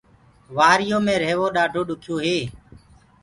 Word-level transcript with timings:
وري 0.57 0.85
يو 0.91 0.99
مي 1.05 1.15
رهيوو 1.21 1.47
ڏآڍو 1.55 1.81
ڏُکيو 1.89 2.15
هي۔ 2.25 2.37